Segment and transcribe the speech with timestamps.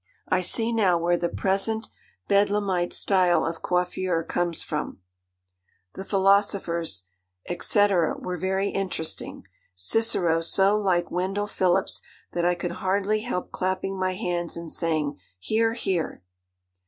[0.29, 1.89] I see now where the present
[2.27, 4.99] bedlamite style of coiffure comes from.
[5.93, 7.03] 'The philosophers,
[7.47, 7.87] &c.,
[8.19, 9.43] were very interesting.
[9.75, 12.01] Cicero so like Wendell Phillips
[12.33, 15.73] that I could hardly help clapping my hands and saying, "Hear!
[15.73, 16.23] hear!"